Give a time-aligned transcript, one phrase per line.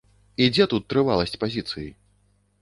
[0.43, 1.85] І дзе тут трываласць пазіцыі?